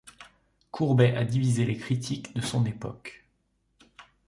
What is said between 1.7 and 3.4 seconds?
critiques de son époque.